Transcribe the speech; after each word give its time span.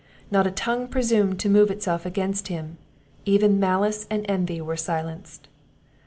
Not 0.31 0.47
a 0.47 0.51
tongue 0.51 0.87
presumed 0.87 1.39
to 1.41 1.47
move 1.47 1.69
itself 1.69 2.07
against 2.07 2.47
him; 2.47 2.79
even 3.23 3.59
malice 3.59 4.07
and 4.09 4.25
envy 4.27 4.59
were 4.59 4.75
silenced. 4.75 5.47